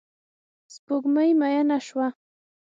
سپوږمۍ 0.73 1.31
میینه 1.39 1.77
شوه 1.87 2.07